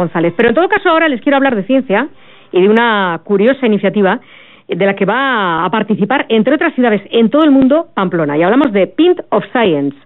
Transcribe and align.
González. 0.00 0.34
Pero 0.36 0.48
en 0.48 0.54
todo 0.54 0.68
caso 0.68 0.88
ahora 0.88 1.08
les 1.08 1.20
quiero 1.20 1.36
hablar 1.36 1.54
de 1.54 1.64
ciencia 1.64 2.08
y 2.52 2.62
de 2.62 2.68
una 2.68 3.20
curiosa 3.24 3.66
iniciativa 3.66 4.20
de 4.68 4.86
la 4.86 4.94
que 4.94 5.04
va 5.04 5.64
a 5.64 5.70
participar, 5.70 6.26
entre 6.28 6.54
otras 6.54 6.74
ciudades 6.74 7.02
en 7.10 7.28
todo 7.28 7.42
el 7.42 7.50
mundo, 7.50 7.88
Pamplona. 7.94 8.36
Y 8.36 8.42
hablamos 8.42 8.72
de 8.72 8.86
Pint 8.86 9.20
of 9.30 9.44
Science, 9.52 9.96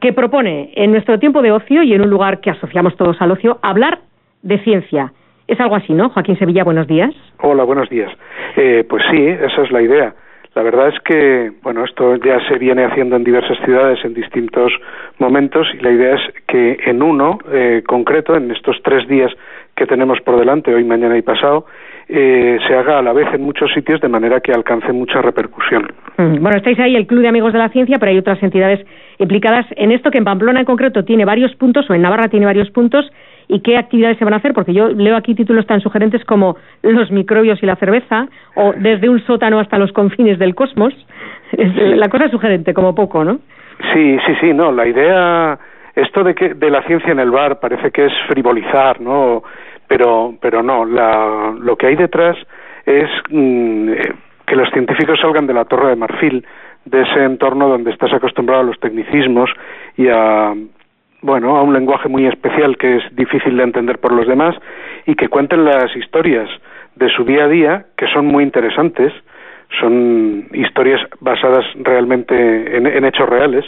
que 0.00 0.12
propone 0.12 0.72
en 0.74 0.90
nuestro 0.90 1.18
tiempo 1.18 1.42
de 1.42 1.52
ocio 1.52 1.82
y 1.82 1.94
en 1.94 2.02
un 2.02 2.10
lugar 2.10 2.40
que 2.40 2.50
asociamos 2.50 2.96
todos 2.96 3.20
al 3.20 3.30
ocio, 3.30 3.58
hablar 3.62 4.00
de 4.42 4.58
ciencia. 4.64 5.12
Es 5.46 5.60
algo 5.60 5.76
así, 5.76 5.92
¿no? 5.92 6.08
Joaquín 6.10 6.38
Sevilla, 6.38 6.64
buenos 6.64 6.86
días. 6.88 7.14
Hola, 7.40 7.62
buenos 7.64 7.88
días. 7.88 8.10
Eh, 8.56 8.84
pues 8.88 9.02
sí, 9.10 9.24
esa 9.24 9.62
es 9.62 9.70
la 9.70 9.82
idea. 9.82 10.14
La 10.54 10.62
verdad 10.62 10.88
es 10.88 11.00
que, 11.00 11.50
bueno, 11.62 11.84
esto 11.84 12.16
ya 12.16 12.38
se 12.46 12.58
viene 12.58 12.84
haciendo 12.84 13.16
en 13.16 13.24
diversas 13.24 13.58
ciudades 13.64 14.04
en 14.04 14.12
distintos 14.12 14.70
momentos 15.18 15.66
y 15.72 15.82
la 15.82 15.90
idea 15.90 16.14
es 16.16 16.20
que 16.46 16.78
en 16.84 17.02
uno 17.02 17.38
eh, 17.50 17.82
concreto, 17.86 18.36
en 18.36 18.50
estos 18.50 18.76
tres 18.82 19.08
días 19.08 19.32
que 19.74 19.86
tenemos 19.86 20.20
por 20.20 20.38
delante, 20.38 20.74
hoy, 20.74 20.84
mañana 20.84 21.16
y 21.16 21.22
pasado, 21.22 21.64
eh, 22.06 22.58
se 22.66 22.74
haga 22.74 22.98
a 22.98 23.02
la 23.02 23.14
vez 23.14 23.32
en 23.32 23.42
muchos 23.42 23.72
sitios 23.72 24.00
de 24.02 24.08
manera 24.08 24.40
que 24.40 24.52
alcance 24.52 24.92
mucha 24.92 25.22
repercusión. 25.22 25.90
Mm, 26.18 26.42
bueno, 26.42 26.58
estáis 26.58 26.78
ahí 26.80 26.96
el 26.96 27.06
Club 27.06 27.22
de 27.22 27.28
Amigos 27.28 27.54
de 27.54 27.58
la 27.58 27.70
Ciencia, 27.70 27.96
pero 27.98 28.10
hay 28.10 28.18
otras 28.18 28.42
entidades 28.42 28.84
implicadas 29.18 29.64
en 29.76 29.92
esto 29.92 30.10
que 30.10 30.18
en 30.18 30.24
Pamplona 30.24 30.60
en 30.60 30.66
concreto 30.66 31.04
tiene 31.04 31.24
varios 31.24 31.54
puntos 31.54 31.88
o 31.88 31.94
en 31.94 32.02
Navarra 32.02 32.28
tiene 32.28 32.44
varios 32.44 32.70
puntos 32.70 33.10
y 33.52 33.60
qué 33.60 33.76
actividades 33.76 34.18
se 34.18 34.24
van 34.24 34.34
a 34.34 34.38
hacer, 34.38 34.54
porque 34.54 34.72
yo 34.72 34.88
leo 34.88 35.16
aquí 35.16 35.34
títulos 35.34 35.66
tan 35.66 35.80
sugerentes 35.80 36.24
como 36.24 36.56
los 36.82 37.10
microbios 37.10 37.62
y 37.62 37.66
la 37.66 37.76
cerveza 37.76 38.26
o 38.54 38.72
desde 38.76 39.08
un 39.08 39.20
sótano 39.26 39.60
hasta 39.60 39.78
los 39.78 39.92
confines 39.92 40.38
del 40.38 40.54
cosmos. 40.54 40.94
La 41.52 42.08
cosa 42.08 42.26
es 42.26 42.30
sugerente, 42.30 42.72
como 42.72 42.94
poco, 42.94 43.24
¿no? 43.24 43.38
Sí, 43.92 44.18
sí, 44.26 44.34
sí, 44.40 44.52
no, 44.54 44.72
la 44.72 44.86
idea 44.86 45.58
esto 45.94 46.24
de 46.24 46.34
que 46.34 46.54
de 46.54 46.70
la 46.70 46.82
ciencia 46.84 47.12
en 47.12 47.20
el 47.20 47.30
bar 47.30 47.60
parece 47.60 47.90
que 47.90 48.06
es 48.06 48.12
frivolizar, 48.28 49.00
¿no? 49.00 49.42
pero, 49.92 50.34
pero 50.40 50.62
no, 50.62 50.86
la, 50.86 51.54
lo 51.60 51.76
que 51.76 51.88
hay 51.88 51.96
detrás 51.96 52.38
es 52.86 53.10
mm, 53.28 53.92
que 54.46 54.56
los 54.56 54.70
científicos 54.70 55.20
salgan 55.20 55.46
de 55.46 55.52
la 55.52 55.66
torre 55.66 55.90
de 55.90 55.96
marfil, 55.96 56.46
de 56.86 57.02
ese 57.02 57.24
entorno 57.24 57.68
donde 57.68 57.90
estás 57.90 58.10
acostumbrado 58.14 58.62
a 58.62 58.64
los 58.64 58.80
tecnicismos 58.80 59.50
y 59.98 60.08
a 60.08 60.54
bueno, 61.22 61.56
a 61.56 61.62
un 61.62 61.72
lenguaje 61.72 62.08
muy 62.08 62.26
especial 62.26 62.76
que 62.76 62.96
es 62.96 63.16
difícil 63.16 63.56
de 63.56 63.62
entender 63.62 63.98
por 63.98 64.12
los 64.12 64.26
demás 64.26 64.56
y 65.06 65.14
que 65.14 65.28
cuenten 65.28 65.64
las 65.64 65.94
historias 65.96 66.48
de 66.96 67.08
su 67.08 67.24
día 67.24 67.44
a 67.44 67.48
día, 67.48 67.86
que 67.96 68.06
son 68.08 68.26
muy 68.26 68.44
interesantes, 68.44 69.12
son 69.80 70.48
historias 70.52 71.00
basadas 71.20 71.64
realmente 71.76 72.76
en, 72.76 73.04
hechos 73.04 73.28
reales 73.28 73.64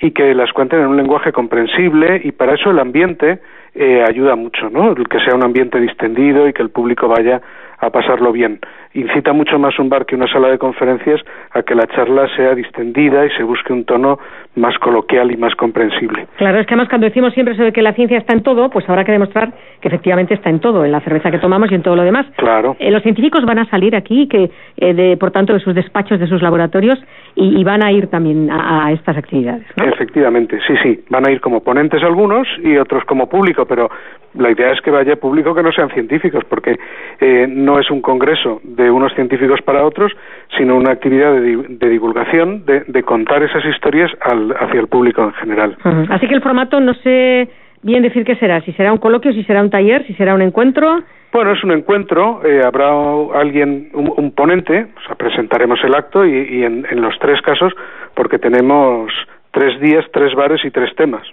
y 0.00 0.10
que 0.12 0.34
las 0.34 0.52
cuenten 0.52 0.80
en 0.80 0.86
un 0.86 0.96
lenguaje 0.96 1.32
comprensible 1.32 2.20
y 2.22 2.32
para 2.32 2.54
eso 2.54 2.70
el 2.70 2.78
ambiente 2.78 3.40
eh, 3.74 4.04
ayuda 4.06 4.36
mucho, 4.36 4.68
¿no? 4.70 4.92
El 4.92 5.08
que 5.08 5.20
sea 5.20 5.34
un 5.34 5.42
ambiente 5.42 5.80
distendido 5.80 6.46
y 6.46 6.52
que 6.52 6.62
el 6.62 6.70
público 6.70 7.08
vaya 7.08 7.40
a 7.78 7.90
pasarlo 7.90 8.30
bien. 8.30 8.60
Incita 8.94 9.32
mucho 9.32 9.58
más 9.58 9.76
un 9.80 9.88
bar 9.88 10.06
que 10.06 10.14
una 10.14 10.28
sala 10.28 10.48
de 10.48 10.58
conferencias 10.58 11.20
a 11.50 11.62
que 11.62 11.74
la 11.74 11.86
charla 11.88 12.28
sea 12.36 12.54
distendida 12.54 13.26
y 13.26 13.30
se 13.30 13.42
busque 13.42 13.72
un 13.72 13.84
tono 13.84 14.18
más 14.54 14.78
coloquial 14.78 15.32
y 15.32 15.36
más 15.36 15.54
comprensible. 15.56 16.26
Claro, 16.36 16.60
es 16.60 16.66
que 16.66 16.74
además 16.74 16.88
cuando 16.88 17.06
decimos 17.06 17.34
siempre 17.34 17.54
eso 17.54 17.64
de 17.64 17.72
que 17.72 17.82
la 17.82 17.92
ciencia 17.92 18.18
está 18.18 18.34
en 18.34 18.42
todo, 18.42 18.70
pues 18.70 18.88
habrá 18.88 19.04
que 19.04 19.10
demostrar 19.10 19.52
que 19.80 19.88
efectivamente 19.88 20.34
está 20.34 20.48
en 20.48 20.60
todo, 20.60 20.84
en 20.84 20.92
la 20.92 21.00
cerveza 21.00 21.32
que 21.32 21.38
tomamos 21.38 21.72
y 21.72 21.74
en 21.74 21.82
todo 21.82 21.96
lo 21.96 22.02
demás. 22.02 22.26
Claro. 22.36 22.76
Eh, 22.78 22.90
los 22.90 23.02
científicos 23.02 23.44
van 23.44 23.58
a 23.58 23.66
salir 23.66 23.96
aquí, 23.96 24.28
que 24.28 24.50
eh, 24.76 24.94
de, 24.94 25.16
por 25.16 25.32
tanto, 25.32 25.52
de 25.52 25.60
sus 25.60 25.74
despachos, 25.74 26.20
de 26.20 26.28
sus 26.28 26.40
laboratorios, 26.40 26.98
y, 27.36 27.64
van 27.64 27.82
a 27.82 27.90
ir 27.90 28.06
también 28.06 28.48
a, 28.50 28.92
estas 28.92 29.16
actividades. 29.16 29.66
¿no? 29.76 29.86
Efectivamente, 29.86 30.60
sí, 30.66 30.74
sí. 30.82 31.00
Van 31.08 31.26
a 31.26 31.32
ir 31.32 31.40
como 31.40 31.64
ponentes 31.64 32.00
algunos 32.04 32.46
y 32.62 32.76
otros 32.76 33.04
como 33.04 33.28
público, 33.28 33.64
pero 33.66 33.90
la 34.34 34.50
idea 34.50 34.72
es 34.72 34.80
que 34.80 34.90
vaya 34.90 35.16
público 35.16 35.54
que 35.54 35.62
no 35.62 35.72
sean 35.72 35.90
científicos, 35.90 36.44
porque 36.48 36.76
eh, 37.20 37.46
no 37.48 37.78
es 37.78 37.90
un 37.90 38.00
congreso 38.00 38.60
de 38.64 38.90
unos 38.90 39.14
científicos 39.14 39.60
para 39.62 39.84
otros, 39.84 40.12
sino 40.56 40.76
una 40.76 40.92
actividad 40.92 41.32
de, 41.32 41.88
divulgación, 41.88 42.64
de, 42.66 43.02
contar 43.02 43.42
esas 43.42 43.64
historias 43.64 44.10
hacia 44.20 44.80
el 44.80 44.88
público 44.88 45.22
en 45.22 45.32
general. 45.34 45.76
Así 46.10 46.26
que 46.26 46.34
el 46.34 46.42
formato 46.42 46.80
no 46.80 46.94
sé 46.94 47.48
bien 47.82 48.02
decir 48.02 48.24
qué 48.24 48.34
será, 48.36 48.60
si 48.62 48.72
será 48.72 48.92
un 48.92 48.98
coloquio, 48.98 49.32
si 49.32 49.44
será 49.44 49.60
un 49.60 49.70
taller, 49.70 50.06
si 50.06 50.14
será 50.14 50.34
un 50.34 50.42
encuentro. 50.42 51.02
Bueno, 51.32 51.52
es 51.52 51.62
un 51.64 51.72
encuentro, 51.72 52.40
eh, 52.44 52.62
habrá 52.64 52.90
alguien, 53.34 53.90
un, 53.92 54.32
ponente, 54.32 54.86
o 54.96 55.00
sea, 55.06 55.16
presentaremos 55.16 55.78
el 55.84 55.94
acto 55.94 56.24
y, 56.24 56.62
en, 56.64 56.84
los 57.00 57.18
tres 57.18 57.40
casos, 57.42 57.72
porque 58.14 58.38
tenemos 58.38 59.12
tres 59.50 59.78
días, 59.80 60.04
tres 60.12 60.34
bares 60.34 60.64
y 60.64 60.70
tres 60.70 60.94
temas. 60.96 61.26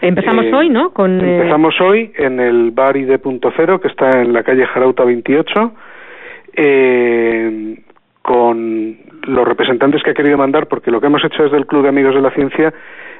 Empezamos 0.00 0.46
eh, 0.46 0.54
hoy, 0.54 0.68
¿no? 0.68 0.90
Con, 0.90 1.20
eh, 1.20 1.36
empezamos 1.36 1.80
hoy 1.80 2.12
en 2.16 2.40
el 2.40 2.70
bar 2.70 2.96
ID 2.96 3.18
punto 3.18 3.52
cero 3.56 3.80
que 3.80 3.88
está 3.88 4.22
en 4.22 4.32
la 4.32 4.42
calle 4.42 4.66
Jarauta 4.66 5.04
28, 5.04 5.72
eh, 6.56 7.76
con 8.22 8.96
los 9.26 9.46
representantes 9.46 10.02
que 10.02 10.10
ha 10.10 10.14
querido 10.14 10.38
mandar, 10.38 10.66
porque 10.66 10.90
lo 10.90 11.00
que 11.00 11.06
hemos 11.06 11.24
hecho 11.24 11.42
desde 11.42 11.56
el 11.56 11.66
Club 11.66 11.82
de 11.82 11.88
Amigos 11.90 12.14
de 12.14 12.20
la 12.22 12.30
Ciencia, 12.30 12.72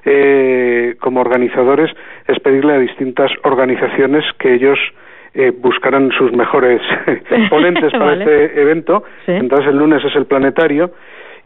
eh, 0.04 0.96
como 1.00 1.20
organizadores, 1.20 1.90
es 2.26 2.38
pedirle 2.40 2.74
a 2.74 2.78
distintas 2.78 3.30
organizaciones 3.42 4.24
que 4.38 4.54
ellos 4.54 4.78
eh, 5.34 5.52
buscaran 5.56 6.10
sus 6.12 6.32
mejores 6.32 6.80
ponentes 7.50 7.92
para 7.92 8.14
este 8.14 8.60
evento. 8.60 9.04
Entonces 9.26 9.68
el 9.68 9.76
lunes 9.76 10.04
es 10.04 10.16
el 10.16 10.26
planetario 10.26 10.92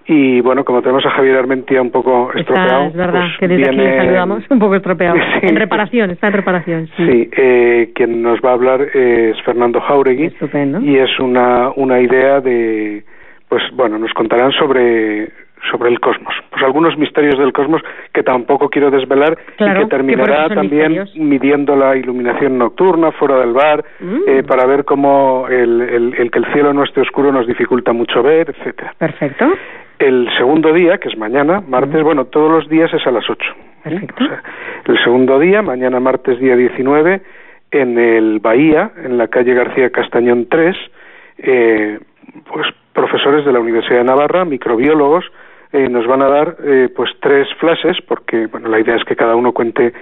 y 0.07 0.41
bueno, 0.41 0.65
como 0.65 0.83
tenemos 0.83 1.05
a 1.07 1.11
Javier 1.11 1.37
Armentia 1.37 1.81
un 1.81 1.91
poco 1.91 2.31
estropeado. 2.35 2.87
es 2.87 2.95
verdad, 2.95 3.21
pues 3.21 3.39
que 3.39 3.49
desde 3.49 3.69
aquí 3.69 3.77
le 3.77 3.97
saludamos 3.97 4.45
un 4.51 4.59
poco 4.59 4.75
estropeado. 4.75 5.17
En 5.43 5.57
reparación, 5.57 6.11
está 6.11 6.29
en 6.29 6.33
reparación. 6.33 6.89
Sí, 6.97 7.31
eh, 7.33 7.93
quien 7.95 8.23
nos 8.23 8.41
va 8.41 8.51
a 8.51 8.55
hablar 8.55 8.81
es 8.83 9.41
Fernando 9.43 9.81
Jauregui. 9.81 10.27
Estupendo. 10.27 10.81
Y 10.81 10.97
es 10.97 11.19
una, 11.19 11.71
una 11.77 12.01
idea 12.01 12.41
de. 12.41 13.05
Pues 13.49 13.63
bueno, 13.75 13.99
nos 13.99 14.13
contarán 14.13 14.53
sobre 14.53 15.29
sobre 15.71 15.91
el 15.91 16.01
cosmos. 16.01 16.35
Pues 16.51 16.63
algunos 16.63 16.97
misterios 16.99 17.39
del 17.39 17.53
cosmos 17.53 17.83
que 18.13 18.23
tampoco 18.23 18.69
quiero 18.69 18.91
desvelar 18.91 19.39
y 19.59 19.65
que 19.65 19.87
terminará 19.87 20.49
también 20.49 21.09
midiendo 21.15 21.75
la 21.77 21.97
iluminación 21.97 22.59
nocturna 22.59 23.13
fuera 23.13 23.39
del 23.39 23.53
bar 23.53 23.85
mm. 24.01 24.21
eh, 24.27 24.43
para 24.43 24.67
ver 24.67 24.85
cómo 24.85 25.47
el, 25.49 25.81
el, 25.81 26.15
el, 26.19 26.31
que 26.31 26.39
el 26.39 26.53
cielo 26.53 26.73
no 26.73 26.85
esté 26.85 27.01
oscuro 27.01 27.33
nos 27.33 27.47
dificulta 27.47 27.93
mucho 27.93 28.23
ver, 28.23 28.51
etcétera. 28.51 28.95
Perfecto. 28.99 29.47
El 30.05 30.29
segundo 30.37 30.75
día, 30.75 30.99
que 30.99 31.09
es 31.09 31.17
mañana, 31.17 31.63
martes, 31.67 32.03
bueno, 32.03 32.27
todos 32.27 32.51
los 32.51 32.69
días 32.69 32.93
es 32.93 33.07
a 33.07 33.11
las 33.11 33.25
8. 33.29 33.55
Perfecto. 33.85 34.25
el 34.87 35.03
segundo 35.03 35.39
día, 35.39 35.63
mañana 35.63 35.99
martes 35.99 36.39
día 36.39 36.57
19, 36.57 37.23
en 37.71 37.99
el 37.99 38.39
Bahía, 38.39 38.93
en 39.03 39.17
la 39.17 39.29
calle 39.29 39.55
García 39.55 39.89
Castañón 39.89 40.47
3, 40.51 40.77
eh, 41.39 41.99
pues 42.53 42.67
profesores 42.93 43.47
de 43.47 43.53
la 43.53 43.61
Universidad 43.61 44.01
de 44.01 44.05
Navarra, 44.05 44.45
microbiólogos, 44.45 45.25
eh, 45.73 45.89
nos 45.89 46.07
van 46.07 46.21
a 46.21 46.29
dar 46.29 46.57
eh, 46.63 46.91
pues 46.95 47.11
tres 47.21 47.49
flashes, 47.59 47.97
porque 48.07 48.47
bueno, 48.47 48.69
la 48.69 48.81
idea 48.81 48.97
es 48.97 49.05
que 49.05 49.17
cada 49.17 49.35
uno 49.37 49.53
cuente 49.53 49.95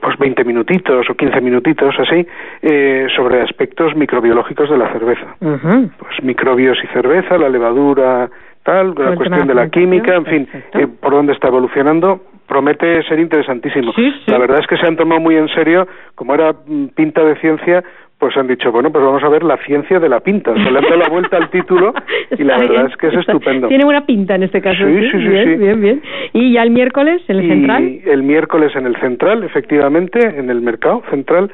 pues 0.00 0.16
20 0.16 0.44
minutitos 0.44 1.10
o 1.10 1.14
15 1.14 1.40
minutitos 1.40 1.94
así, 1.98 2.26
eh, 2.62 3.06
sobre 3.14 3.42
aspectos 3.42 3.94
microbiológicos 3.96 4.70
de 4.70 4.78
la 4.78 4.92
cerveza. 4.92 5.36
Pues 5.40 6.22
microbios 6.22 6.78
y 6.82 6.86
cerveza, 6.86 7.36
la 7.36 7.48
levadura, 7.48 8.30
tal, 8.64 8.94
la 8.96 9.14
cuestión 9.14 9.46
de 9.46 9.54
la 9.54 9.68
química, 9.68 10.16
en 10.16 10.26
fin, 10.26 10.48
eh, 10.74 10.88
por 11.00 11.12
dónde 11.12 11.32
está 11.32 11.48
evolucionando, 11.48 12.20
promete 12.46 13.02
ser 13.04 13.20
interesantísimo. 13.20 13.92
La 14.26 14.38
verdad 14.38 14.58
es 14.60 14.66
que 14.66 14.76
se 14.76 14.86
han 14.86 14.96
tomado 14.96 15.20
muy 15.20 15.36
en 15.36 15.48
serio, 15.48 15.86
como 16.14 16.34
era 16.34 16.52
mm, 16.52 16.86
pinta 16.94 17.22
de 17.24 17.36
ciencia, 17.36 17.84
pues 18.18 18.36
han 18.36 18.46
dicho, 18.46 18.72
bueno, 18.72 18.90
pues 18.90 19.04
vamos 19.04 19.22
a 19.22 19.28
ver 19.28 19.42
la 19.42 19.56
ciencia 19.58 19.98
de 19.98 20.08
la 20.08 20.20
pinta. 20.20 20.54
Se 20.54 20.70
le 20.70 20.78
han 20.78 20.84
dado 20.84 20.96
la 20.96 21.08
vuelta 21.08 21.36
al 21.36 21.50
título 21.50 21.92
y 22.38 22.44
la 22.44 22.58
verdad 22.58 22.86
es 22.86 22.96
que 22.96 23.08
es 23.08 23.14
estupendo. 23.14 23.68
Tiene 23.68 23.84
buena 23.84 24.06
pinta 24.06 24.34
en 24.36 24.44
este 24.44 24.62
caso. 24.62 24.84
Sí, 24.86 25.10
sí, 25.10 25.10
sí. 25.10 25.28
Bien, 25.28 25.58
bien, 25.58 25.80
bien. 25.80 26.02
¿Y 26.32 26.52
ya 26.52 26.62
el 26.62 26.70
miércoles 26.70 27.22
en 27.28 27.36
el 27.38 27.48
central? 27.48 28.00
El 28.04 28.22
miércoles 28.22 28.74
en 28.76 28.86
el 28.86 28.96
central, 28.96 29.42
efectivamente, 29.44 30.20
en 30.20 30.48
el 30.48 30.62
mercado 30.62 31.02
central, 31.10 31.50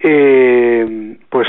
eh, 0.00 1.16
pues 1.28 1.48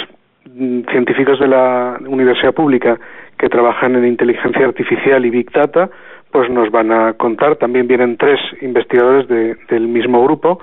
mm, 0.53 0.81
científicos 0.91 1.39
de 1.39 1.47
la 1.47 1.97
Universidad 2.05 2.53
Pública 2.53 2.99
que 3.45 3.49
trabajan 3.49 3.95
en 3.95 4.07
inteligencia 4.07 4.65
artificial 4.65 5.23
y 5.23 5.29
Big 5.29 5.51
Data, 5.51 5.87
pues 6.31 6.49
nos 6.49 6.71
van 6.71 6.91
a 6.91 7.13
contar, 7.13 7.57
también 7.57 7.87
vienen 7.87 8.17
tres 8.17 8.39
investigadores 8.59 9.27
de, 9.27 9.55
del 9.69 9.87
mismo 9.87 10.23
grupo, 10.23 10.59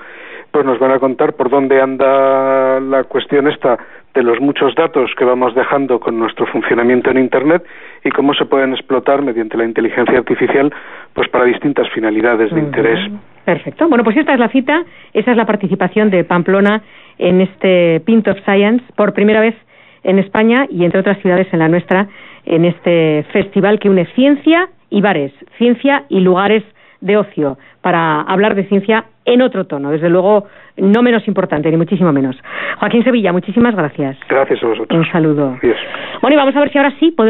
pues 0.50 0.66
nos 0.66 0.80
van 0.80 0.90
a 0.90 0.98
contar 0.98 1.34
por 1.34 1.48
dónde 1.48 1.80
anda 1.80 2.80
la 2.80 3.04
cuestión 3.04 3.46
esta 3.46 3.78
de 4.14 4.24
los 4.24 4.40
muchos 4.40 4.74
datos 4.74 5.12
que 5.16 5.24
vamos 5.24 5.54
dejando 5.54 6.00
con 6.00 6.18
nuestro 6.18 6.44
funcionamiento 6.46 7.08
en 7.12 7.18
Internet 7.18 7.64
y 8.02 8.10
cómo 8.10 8.34
se 8.34 8.46
pueden 8.46 8.72
explotar 8.72 9.22
mediante 9.22 9.56
la 9.56 9.64
inteligencia 9.64 10.18
artificial 10.18 10.74
pues 11.14 11.28
para 11.28 11.44
distintas 11.44 11.88
finalidades 11.90 12.52
de 12.52 12.58
interés. 12.58 12.98
Perfecto. 13.44 13.88
Bueno, 13.88 14.02
pues 14.02 14.16
esta 14.16 14.34
es 14.34 14.40
la 14.40 14.48
cita, 14.48 14.82
esa 15.14 15.30
es 15.30 15.36
la 15.36 15.46
participación 15.46 16.10
de 16.10 16.24
Pamplona 16.24 16.82
en 17.18 17.42
este 17.42 18.00
Pint 18.00 18.26
of 18.26 18.38
Science 18.40 18.84
por 18.96 19.12
primera 19.12 19.40
vez 19.40 19.54
en 20.04 20.18
España 20.18 20.66
y 20.68 20.84
entre 20.84 20.98
otras 20.98 21.18
ciudades 21.20 21.46
en 21.52 21.60
la 21.60 21.68
nuestra 21.68 22.08
en 22.44 22.64
este 22.64 23.24
festival 23.32 23.78
que 23.78 23.88
une 23.88 24.06
ciencia 24.14 24.68
y 24.90 25.00
bares, 25.00 25.32
ciencia 25.58 26.04
y 26.08 26.20
lugares 26.20 26.62
de 27.00 27.16
ocio, 27.16 27.58
para 27.80 28.20
hablar 28.22 28.54
de 28.54 28.64
ciencia 28.64 29.04
en 29.24 29.42
otro 29.42 29.66
tono, 29.66 29.90
desde 29.90 30.08
luego 30.08 30.46
no 30.76 31.02
menos 31.02 31.26
importante, 31.28 31.70
ni 31.70 31.76
muchísimo 31.76 32.12
menos. 32.12 32.36
Joaquín 32.78 33.04
Sevilla, 33.04 33.32
muchísimas 33.32 33.74
gracias. 33.74 34.16
Gracias 34.28 34.62
a 34.62 34.66
vosotros. 34.66 34.98
Un 34.98 35.12
saludo. 35.12 35.56
Adiós. 35.62 35.76
Bueno, 36.20 36.34
y 36.34 36.38
vamos 36.38 36.56
a 36.56 36.60
ver 36.60 36.72
si 36.72 36.78
ahora 36.78 36.92
sí 36.98 37.10
podemos 37.10 37.22